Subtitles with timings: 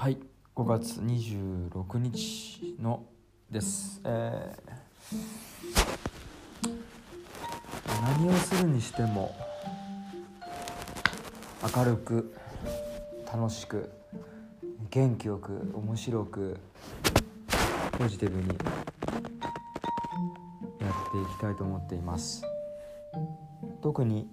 [0.00, 0.18] はい
[0.54, 3.04] 5月26日の
[3.50, 9.34] です、えー、何をするにしても
[11.76, 12.32] 明るく
[13.26, 13.90] 楽しく
[14.88, 16.56] 元気よく面白く
[17.98, 18.70] ポジティブにやって
[20.84, 22.44] いきたいと思っています。
[23.82, 24.28] 特に、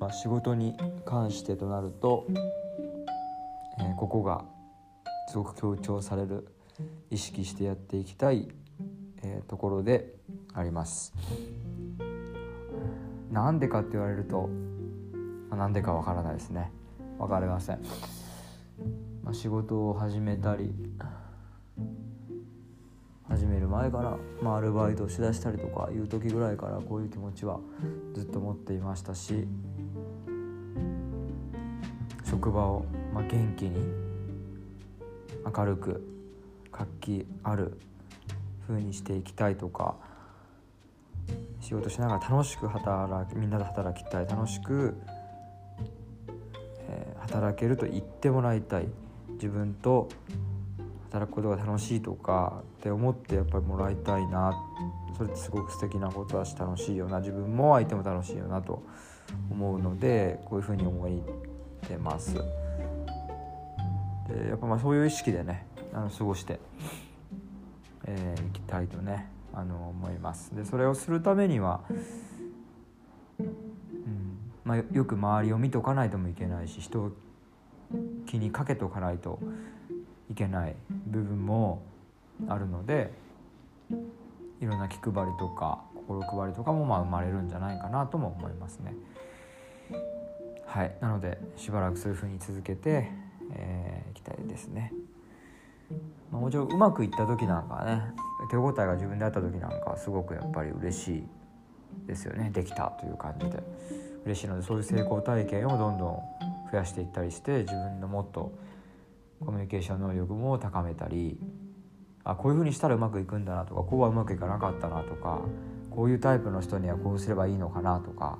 [0.00, 0.74] まあ、仕事に
[1.04, 2.24] 関してとなると、
[3.78, 4.53] えー、ここが
[5.34, 6.46] すごく強調される
[7.10, 8.46] 意識してやっていきたい、
[9.24, 10.14] えー、ところで
[10.52, 11.12] あります。
[13.32, 14.48] なんでかって言われると、
[15.50, 16.70] まあ、なんでかわからないですね。
[17.18, 17.80] わかりません、
[19.24, 20.72] まあ、仕事を始めたり
[23.28, 27.58] 始める前から、まあ、アルバイトをしだしたりとかいう時ぐらいからこういう気持ちは
[28.14, 29.48] ずっと持っていましたし
[32.24, 34.13] 職場を、まあ、元気に
[35.44, 36.06] 明るく
[36.72, 37.78] 活気ある
[38.66, 39.96] 風にしていきたいとか
[41.60, 44.96] 仕事しながら楽しく働きみんなで働きたい楽しく、
[46.88, 48.88] えー、働けると言ってもらいたい。
[49.34, 50.08] 自分と
[51.10, 54.54] 働くことが楽しいとかって思ってやっぱりもらいたいな。
[55.16, 57.20] それってすごく素敵なことだし楽しいよな。
[57.20, 58.82] 自分も相手も楽しいよなと
[59.50, 61.08] 思うのでこういうふうに思っ
[61.88, 62.36] てます。
[64.28, 66.60] でやっぱまあそういう意識でねあの過ごして、
[68.06, 70.54] えー、いきたいとねあの思います。
[70.54, 71.92] でそれをするためには、う
[73.42, 73.54] ん
[74.64, 77.12] まあ、よく周りを見とかないともいけないし人を
[78.26, 79.38] 気にかけとかないと
[80.30, 80.74] いけない
[81.06, 81.82] 部分も
[82.48, 83.12] あるので
[84.60, 88.94] いろんな気配りとか心配りとかもまあ生まれるんじゃないかなとも思いますね。
[90.66, 93.08] はいなのでしばらくそういうふうに続けて、
[93.52, 93.83] えー、
[94.54, 94.92] ですね。
[96.30, 98.02] まあ、もちろんうまくいった時なんかね
[98.50, 101.24] 手応えが自分であった時なんかすごくやっぱり嬉しい
[102.06, 103.62] ですよねできたという感じで
[104.24, 106.18] 嬉しいのでそういう成功体験をどんどん
[106.70, 108.52] 増やしていったりして自分のもっと
[109.40, 111.38] コミュニケーション能力も高めたり
[112.24, 115.40] あこういうふうにしたらうまくいくんだなとかこうはうまくいかなかったなとか
[115.90, 118.38] こういうタイプの人にはこうすればいいのかなとか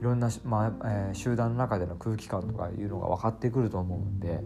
[0.00, 4.42] いろんな、まあえー、集団の中での空気感とかいうのが分かってくると思うんで、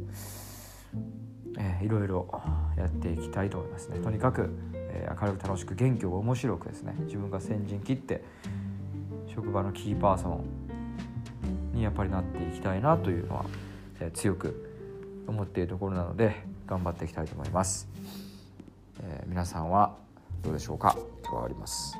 [1.58, 2.28] えー、いろいろ
[2.76, 3.98] やっていきたいと思いますね。
[3.98, 6.94] とにかく、えー、明るく楽しく元気を面白くですね。
[7.00, 8.24] 自分が先陣切って
[9.26, 10.44] 職場のキーパーソン
[11.74, 13.44] にやっぱりなっていきたいなというのは、
[14.00, 14.74] えー、強く
[15.26, 17.88] 思っているところなので頑張っていきたいと思います、
[19.00, 19.94] えー、皆さんは
[20.42, 20.96] どうでしょうか？
[20.96, 21.96] 今日は終わります。